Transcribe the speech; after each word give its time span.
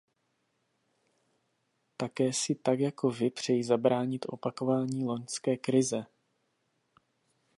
Také 1.97 2.33
si 2.33 2.55
tak 2.55 2.79
jako 2.79 3.09
vy 3.11 3.29
přeji 3.29 3.63
zabránit 3.63 4.25
opakování 4.29 5.03
loňské 5.05 5.57
krize. 5.57 6.05